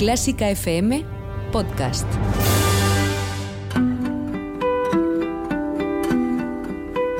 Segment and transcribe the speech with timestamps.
[0.00, 1.04] Clásica FM
[1.52, 2.06] Podcast.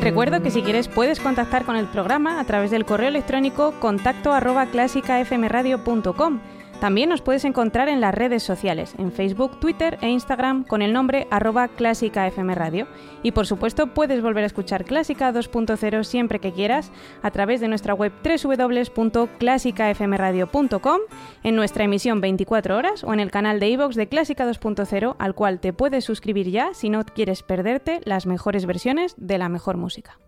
[0.00, 4.32] Recuerdo que si quieres puedes contactar con el programa a través del correo electrónico contacto
[4.32, 6.40] arroba clásicafmradio.com
[6.80, 10.92] también nos puedes encontrar en las redes sociales, en Facebook, Twitter e Instagram con el
[10.92, 12.86] nombre arroba Clásica FM Radio.
[13.22, 17.68] Y por supuesto puedes volver a escuchar Clásica 2.0 siempre que quieras a través de
[17.68, 21.00] nuestra web www.clásicafmradio.com,
[21.42, 25.34] en nuestra emisión 24 horas o en el canal de iVoox de Clásica 2.0 al
[25.34, 29.76] cual te puedes suscribir ya si no quieres perderte las mejores versiones de la mejor
[29.76, 30.18] música.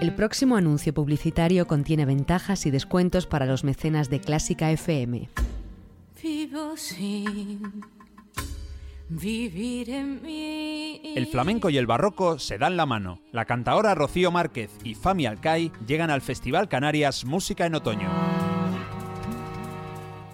[0.00, 5.28] El próximo anuncio publicitario contiene ventajas y descuentos para los mecenas de Clásica FM.
[11.16, 13.18] El flamenco y el barroco se dan la mano.
[13.32, 18.08] La cantaora Rocío Márquez y Fami Alcai llegan al Festival Canarias Música en Otoño.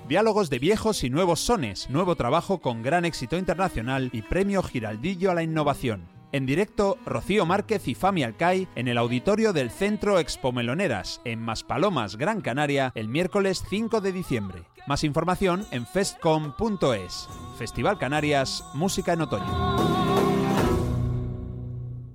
[0.06, 5.30] Diálogos de viejos y nuevos sones, nuevo trabajo con gran éxito internacional y premio Giraldillo
[5.30, 6.13] a la innovación.
[6.34, 11.40] En directo, Rocío Márquez y Fami Alcai en el auditorio del Centro Expo Meloneras, en
[11.40, 14.64] Maspalomas, Gran Canaria, el miércoles 5 de diciembre.
[14.88, 17.28] Más información en festcom.es.
[17.56, 19.94] Festival Canarias, Música en Otoño.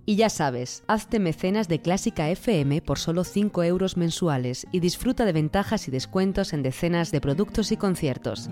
[0.06, 5.24] Y ya sabes, hazte mecenas de Clásica FM por solo 5 euros mensuales y disfruta
[5.24, 8.50] de ventajas y descuentos en decenas de productos y conciertos.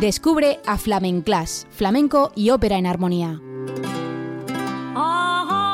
[0.00, 3.40] Descubre a Flamenclass, flamenco y ópera en armonía.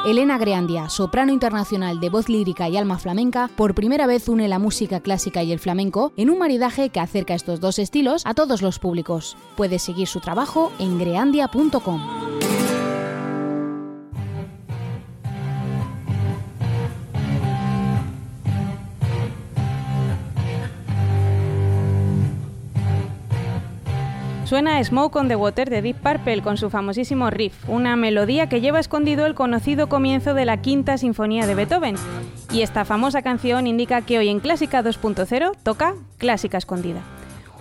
[0.07, 4.61] Elena Greandia, soprano internacional de voz lírica y alma flamenca, por primera vez une la
[4.61, 8.63] música clásica y el flamenco en un maridaje que acerca estos dos estilos a todos
[8.63, 9.37] los públicos.
[9.57, 12.01] Puedes seguir su trabajo en greandia.com.
[24.53, 28.61] Suena Smoke on the Water de Deep Purple con su famosísimo riff, una melodía que
[28.61, 31.97] lleva escondido el conocido comienzo de la Quinta Sinfonía de Beethoven.
[32.53, 37.01] Y esta famosa canción indica que hoy en Clásica 2.0 toca Clásica Escondida.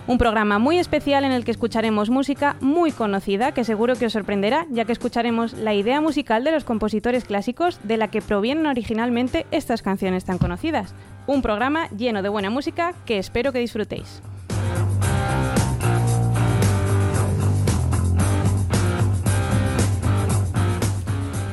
[0.06, 4.12] Un programa muy especial en el que escucharemos música muy conocida que seguro que os
[4.12, 8.66] sorprenderá, ya que escucharemos la idea musical de los compositores clásicos de la que provienen
[8.66, 10.94] originalmente estas canciones tan conocidas.
[11.26, 14.20] Un programa lleno de buena música que espero que disfrutéis.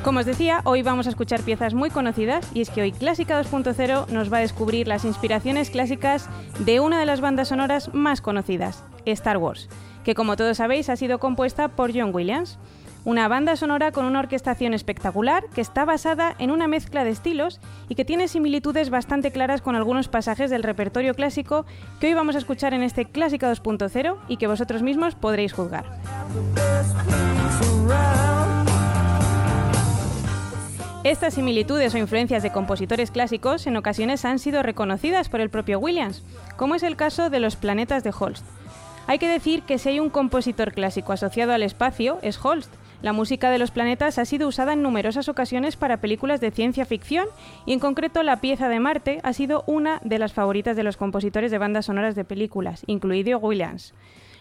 [0.04, 3.42] Como os decía, hoy vamos a escuchar piezas muy conocidas y es que hoy Clásica
[3.42, 6.30] 2.0 nos va a descubrir las inspiraciones clásicas
[6.60, 9.68] de una de las bandas sonoras más conocidas, Star Wars,
[10.06, 12.58] que como todos sabéis ha sido compuesta por John Williams.
[13.04, 17.60] Una banda sonora con una orquestación espectacular que está basada en una mezcla de estilos
[17.90, 21.66] y que tiene similitudes bastante claras con algunos pasajes del repertorio clásico
[22.00, 25.86] que hoy vamos a escuchar en este Clásica 2.0 y que vosotros mismos podréis juzgar.
[31.06, 35.80] Estas similitudes o influencias de compositores clásicos en ocasiones han sido reconocidas por el propio
[35.80, 36.26] Williams,
[36.58, 38.46] como es el caso de los planetas de Holst.
[39.08, 42.70] Hay que decir que si hay un compositor clásico asociado al espacio, es Holst.
[43.02, 46.84] La música de los planetas ha sido usada en numerosas ocasiones para películas de ciencia
[46.84, 47.28] ficción
[47.66, 50.98] y en concreto la pieza de Marte ha sido una de las favoritas de los
[50.98, 53.94] compositores de bandas sonoras de películas, incluido Williams.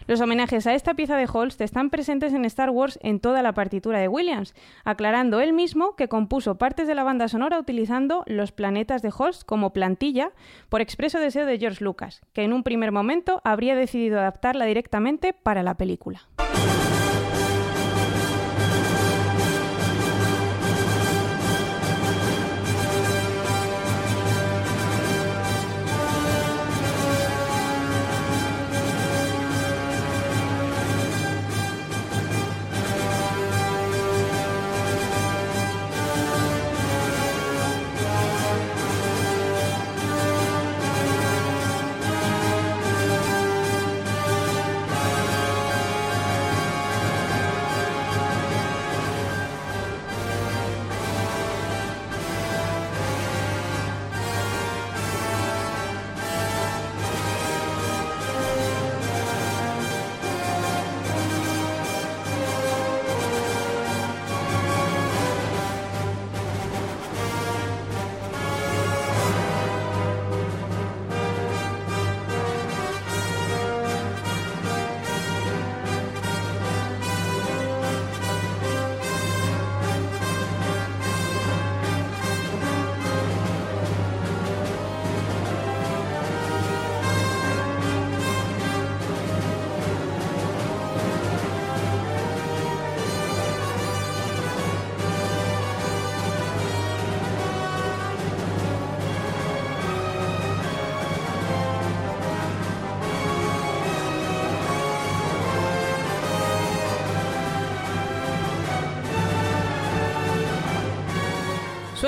[0.09, 3.53] Los homenajes a esta pieza de Holst están presentes en Star Wars en toda la
[3.53, 8.51] partitura de Williams, aclarando él mismo que compuso partes de la banda sonora utilizando los
[8.51, 10.31] planetas de Holst como plantilla
[10.67, 15.33] por expreso deseo de George Lucas, que en un primer momento habría decidido adaptarla directamente
[15.33, 16.27] para la película.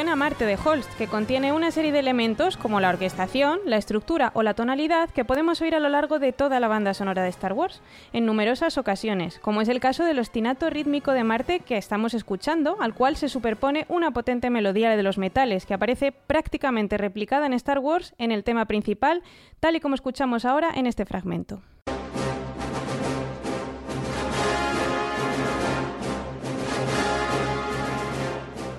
[0.01, 4.31] Suena Marte de Holst, que contiene una serie de elementos como la orquestación, la estructura
[4.33, 7.29] o la tonalidad que podemos oír a lo largo de toda la banda sonora de
[7.29, 11.77] Star Wars, en numerosas ocasiones, como es el caso del ostinato rítmico de Marte que
[11.77, 16.97] estamos escuchando, al cual se superpone una potente melodía de los metales que aparece prácticamente
[16.97, 19.21] replicada en Star Wars en el tema principal,
[19.59, 21.61] tal y como escuchamos ahora en este fragmento.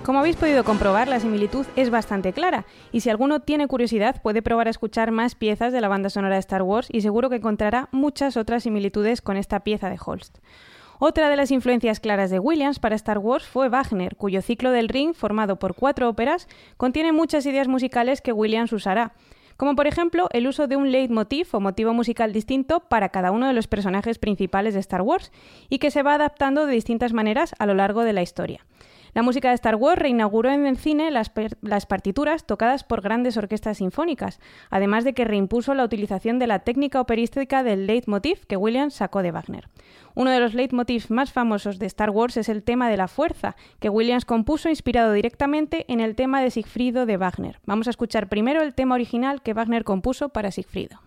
[0.03, 4.41] Como habéis podido comprobar, la similitud es bastante clara, y si alguno tiene curiosidad puede
[4.41, 7.37] probar a escuchar más piezas de la banda sonora de Star Wars y seguro que
[7.37, 10.39] encontrará muchas otras similitudes con esta pieza de Holst.
[10.99, 14.89] Otra de las influencias claras de Williams para Star Wars fue Wagner, cuyo ciclo del
[14.89, 19.13] ring, formado por cuatro óperas, contiene muchas ideas musicales que Williams usará,
[19.55, 23.47] como por ejemplo el uso de un leitmotiv o motivo musical distinto para cada uno
[23.47, 25.31] de los personajes principales de Star Wars,
[25.69, 28.65] y que se va adaptando de distintas maneras a lo largo de la historia.
[29.13, 33.77] La música de Star Wars reinauguró en el cine las, partituras tocadas por grandes orquestas
[33.77, 34.39] sinfónicas,
[34.71, 39.21] además de que reimpuso la utilización de la técnica operística del leitmotiv que Williams sacó
[39.21, 39.69] de Wagner.
[40.15, 43.55] Uno de los leitmotivs más famosos de Star Wars es el tema de la fuerza,
[43.79, 47.59] que Williams compuso inspirado directamente en el tema de Sigfrido de Wagner.
[47.65, 50.99] Vamos a escuchar primero el tema original que Wagner compuso para Sigfrido.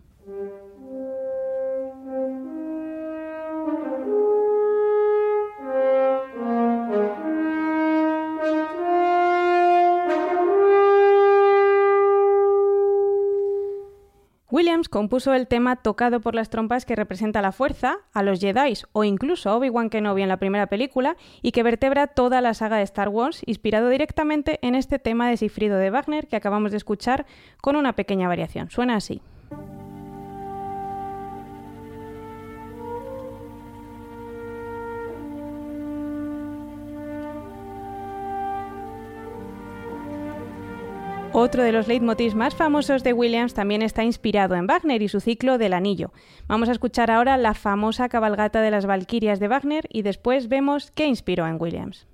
[14.48, 18.74] Williams compuso el tema tocado por las trompas que representa la fuerza, a los Jedi
[18.92, 22.76] o incluso a Obi-Wan Kenobi en la primera película y que vertebra toda la saga
[22.76, 26.76] de Star Wars, inspirado directamente en este tema de Sigfrido de Wagner que acabamos de
[26.76, 27.26] escuchar
[27.60, 28.70] con una pequeña variación.
[28.70, 29.20] Suena así.
[41.38, 45.20] Otro de los leitmotivs más famosos de Williams también está inspirado en Wagner y su
[45.20, 46.10] ciclo del anillo.
[46.46, 50.92] Vamos a escuchar ahora la famosa cabalgata de las Valquirias de Wagner y después vemos
[50.92, 52.06] qué inspiró en Williams.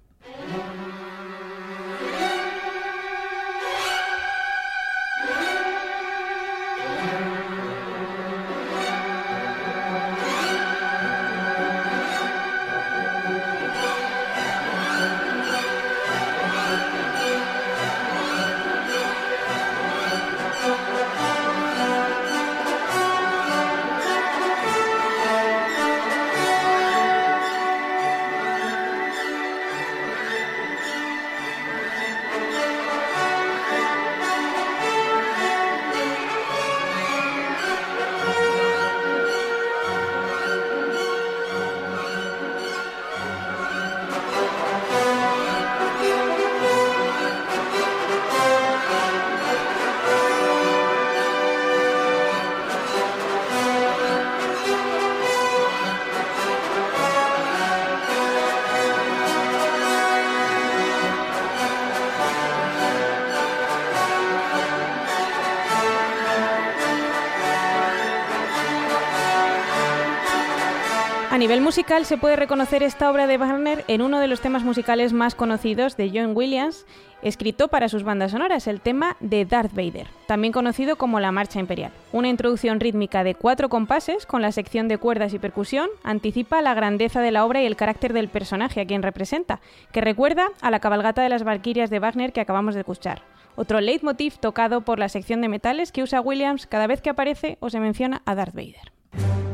[71.62, 75.34] Musical se puede reconocer esta obra de Wagner en uno de los temas musicales más
[75.34, 76.86] conocidos de John Williams,
[77.22, 81.60] escrito para sus bandas sonoras, el tema de Darth Vader, también conocido como la Marcha
[81.60, 81.92] Imperial.
[82.12, 86.74] Una introducción rítmica de cuatro compases con la sección de cuerdas y percusión anticipa la
[86.74, 89.60] grandeza de la obra y el carácter del personaje a quien representa,
[89.92, 93.22] que recuerda a la cabalgata de las Valquirias de Wagner que acabamos de escuchar.
[93.54, 97.56] Otro leitmotiv tocado por la sección de metales que usa Williams cada vez que aparece
[97.60, 99.51] o se menciona a Darth Vader.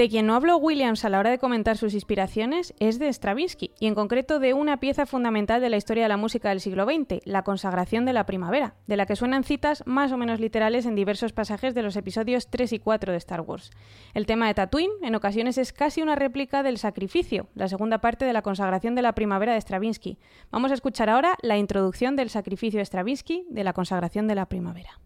[0.00, 3.72] De quien no habló Williams a la hora de comentar sus inspiraciones es de Stravinsky,
[3.78, 6.86] y en concreto de una pieza fundamental de la historia de la música del siglo
[6.86, 10.86] XX, la consagración de la primavera, de la que suenan citas más o menos literales
[10.86, 13.72] en diversos pasajes de los episodios 3 y 4 de Star Wars.
[14.14, 18.24] El tema de Tatooine en ocasiones es casi una réplica del sacrificio, la segunda parte
[18.24, 20.18] de la consagración de la primavera de Stravinsky.
[20.50, 24.46] Vamos a escuchar ahora la introducción del sacrificio de Stravinsky de la consagración de la
[24.46, 24.98] primavera.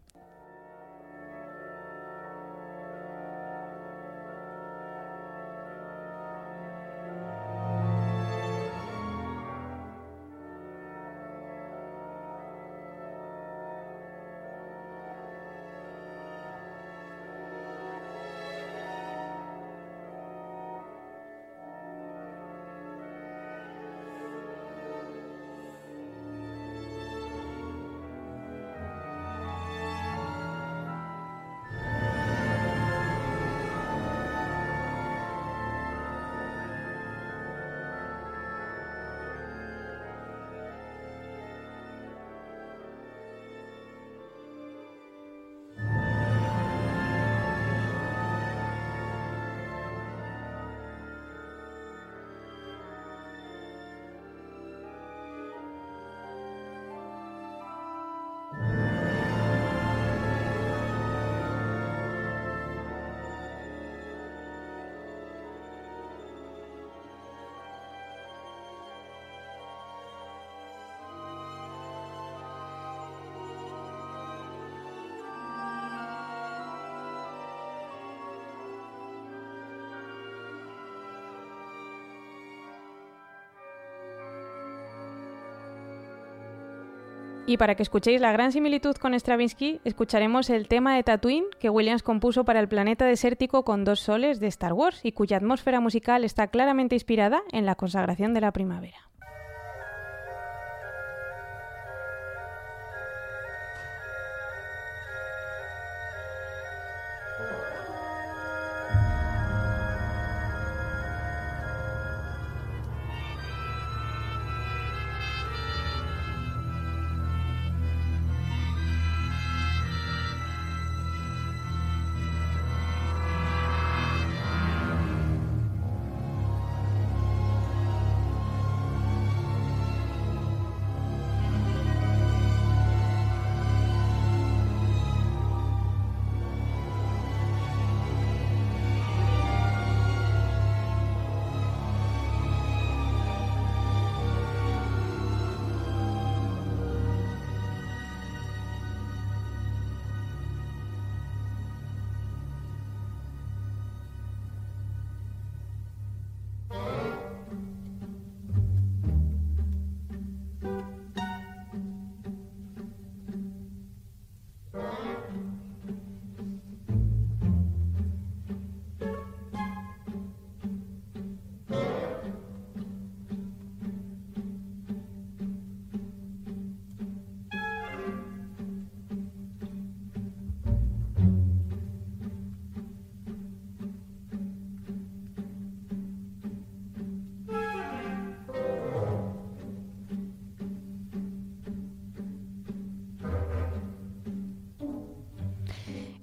[87.47, 91.69] Y para que escuchéis la gran similitud con Stravinsky, escucharemos el tema de Tatooine que
[91.69, 95.81] Williams compuso para el planeta desértico con dos soles de Star Wars y cuya atmósfera
[95.81, 99.11] musical está claramente inspirada en la consagración de la primavera.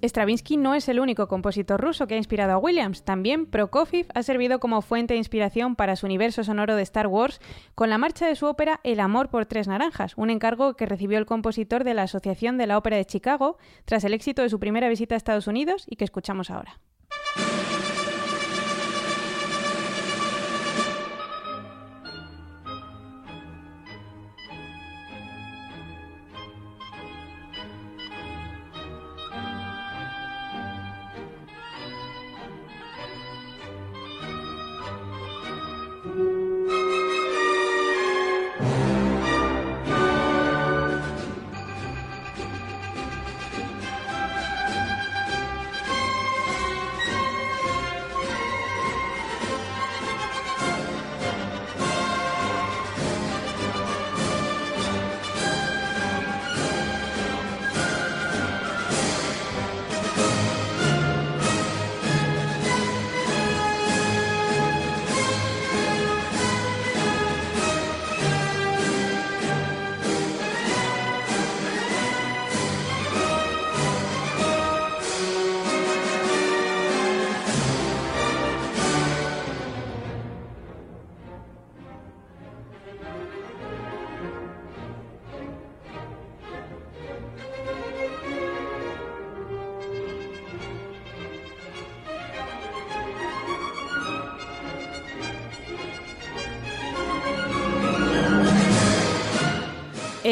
[0.02, 3.04] Stravinsky no es el único compositor ruso que ha inspirado a Williams.
[3.04, 7.40] También Prokofiev ha servido como fuente de inspiración para su universo sonoro de Star Wars
[7.76, 11.18] con la marcha de su ópera El amor por tres naranjas, un encargo que recibió
[11.18, 14.58] el compositor de la Asociación de la Ópera de Chicago tras el éxito de su
[14.58, 16.80] primera visita a Estados Unidos y que escuchamos ahora.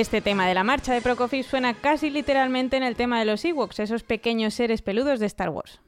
[0.00, 3.45] Este tema de la marcha de Prokofiev suena casi literalmente en el tema de los
[3.45, 5.78] Ewoks, esos pequeños seres peludos de Star Wars.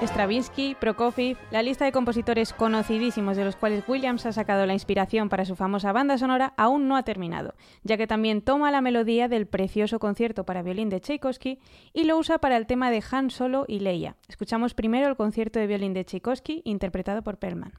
[0.00, 5.28] Stravinsky, Prokofiev, la lista de compositores conocidísimos de los cuales Williams ha sacado la inspiración
[5.28, 9.28] para su famosa banda sonora aún no ha terminado, ya que también toma la melodía
[9.28, 11.58] del precioso concierto para violín de Tchaikovsky
[11.92, 14.16] y lo usa para el tema de Han Solo y Leia.
[14.28, 17.72] Escuchamos primero el concierto de violín de Tchaikovsky interpretado por Perlman.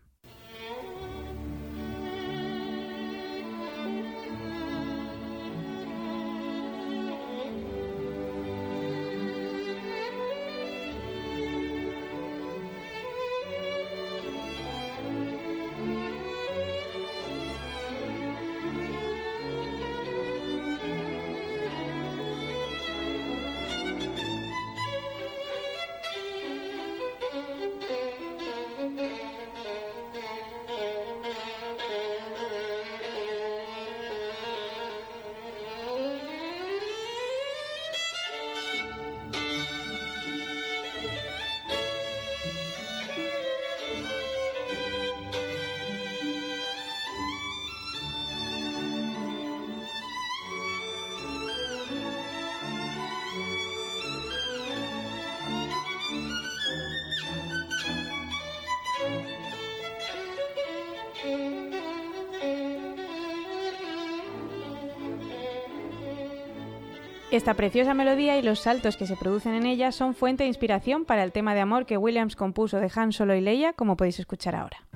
[67.31, 71.05] Esta preciosa melodía y los saltos que se producen en ella son fuente de inspiración
[71.05, 74.19] para el tema de amor que Williams compuso de Han Solo y Leia, como podéis
[74.19, 74.88] escuchar ahora.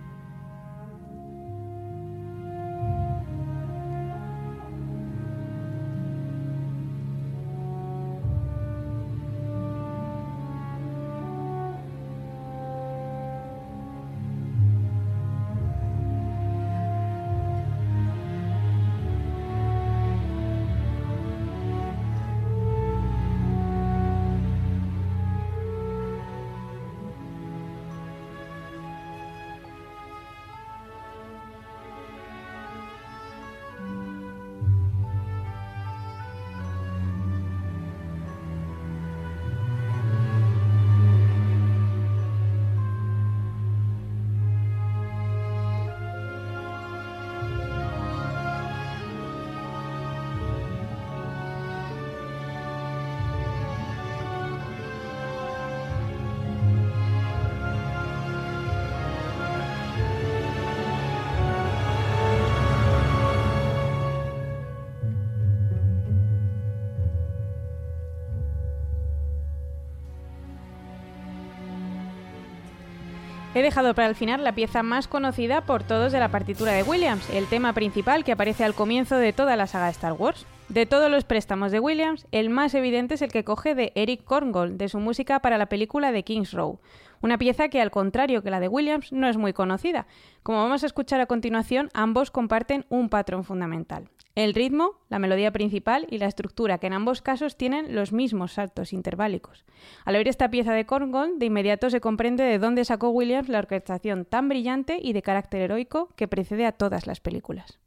[73.56, 76.82] He dejado para el final la pieza más conocida por todos de la partitura de
[76.82, 80.48] Williams, el tema principal que aparece al comienzo de toda la saga Star Wars.
[80.69, 84.23] De todos los préstamos de Williams, el más evidente es el que coge de Eric
[84.23, 86.80] Korngold, de su música para la película de King's Row,
[87.21, 90.08] una pieza que al contrario que la de Williams no es muy conocida.
[90.41, 94.10] Como vamos a escuchar a continuación, ambos comparten un patrón fundamental.
[94.36, 98.54] El ritmo, la melodía principal y la estructura, que en ambos casos tienen los mismos
[98.54, 99.63] saltos interválicos.
[100.06, 103.60] Al oír esta pieza de Korngold, de inmediato se comprende de dónde sacó Williams la
[103.60, 107.80] orquestación tan brillante y de carácter heroico que precede a todas las películas.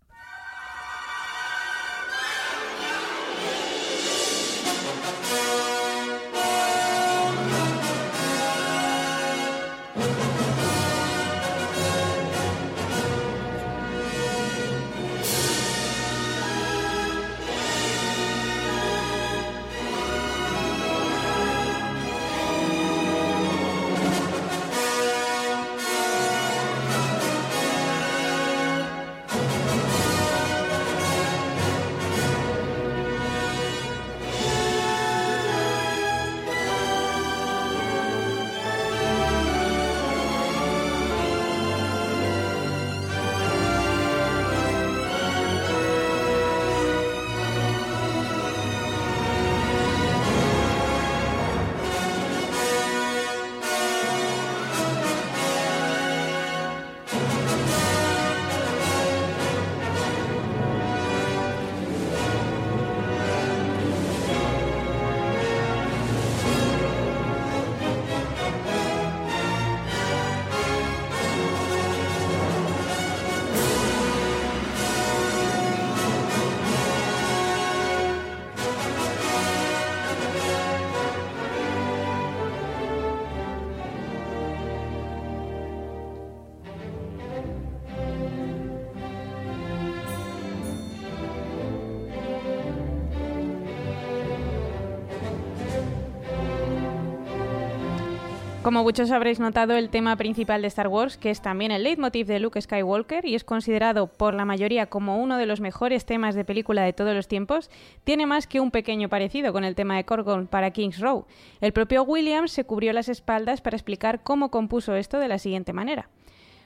[98.67, 102.27] Como muchos habréis notado, el tema principal de Star Wars, que es también el leitmotiv
[102.27, 106.35] de Luke Skywalker y es considerado por la mayoría como uno de los mejores temas
[106.35, 107.71] de película de todos los tiempos,
[108.03, 111.27] tiene más que un pequeño parecido con el tema de Korgon para King's Row.
[111.61, 115.73] El propio Williams se cubrió las espaldas para explicar cómo compuso esto de la siguiente
[115.73, 116.09] manera.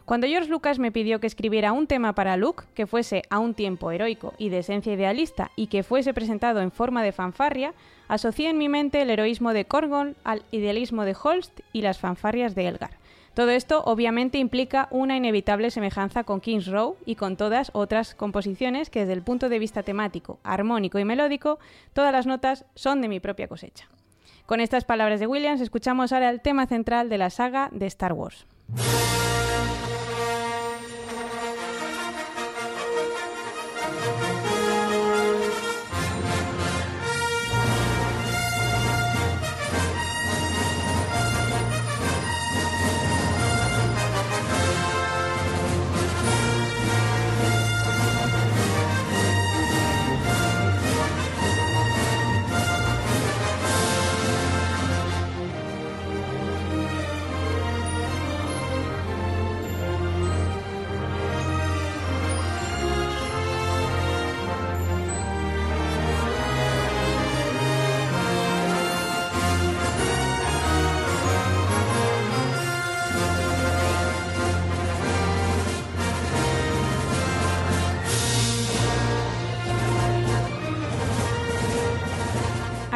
[0.04, 3.54] Cuando George Lucas me pidió que escribiera un tema para Luke que fuese a un
[3.54, 7.74] tiempo heroico y de esencia idealista y que fuese presentado en forma de fanfarria,
[8.08, 12.54] asocié en mi mente el heroísmo de Korgon al idealismo de Holst y las fanfarrias
[12.54, 13.00] de Elgar.
[13.34, 18.90] Todo esto obviamente implica una inevitable semejanza con King's Row y con todas otras composiciones
[18.90, 21.60] que desde el punto de vista temático, armónico y melódico,
[21.92, 23.88] todas las notas son de mi propia cosecha.
[24.46, 28.12] Con estas palabras de Williams escuchamos ahora el tema central de la saga de Star
[28.12, 28.46] Wars.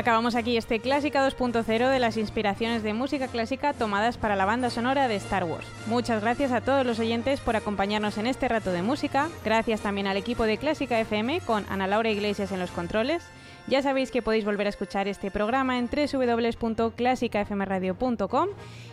[0.05, 4.69] Acabamos aquí este Clásica 2.0 de las inspiraciones de música clásica tomadas para la banda
[4.69, 5.67] sonora de Star Wars.
[5.87, 9.31] Muchas gracias a todos los oyentes por acompañarnos en este rato de música.
[9.47, 13.25] Gracias también al equipo de Clásica FM con Ana Laura Iglesias en los controles.
[13.67, 18.49] Ya sabéis que podéis volver a escuchar este programa en www.clásicafmradio.com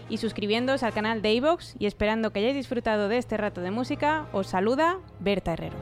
[0.08, 3.72] y suscribiéndoos al canal de iVox y esperando que hayáis disfrutado de este rato de
[3.72, 5.76] música, os saluda Berta Herrero.